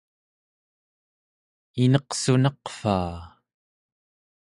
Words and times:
ineqsunaqvaa! 1.83 3.17